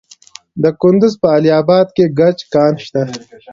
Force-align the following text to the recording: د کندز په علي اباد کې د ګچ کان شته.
د 0.63 0.65
کندز 0.81 1.13
په 1.21 1.27
علي 1.35 1.51
اباد 1.61 1.87
کې 1.95 2.05
د 2.09 2.13
ګچ 2.19 2.39
کان 2.53 2.73
شته. 2.85 3.03